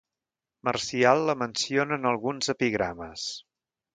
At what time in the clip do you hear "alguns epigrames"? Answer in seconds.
2.13-3.29